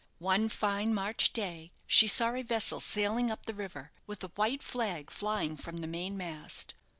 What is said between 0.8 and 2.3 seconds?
March day she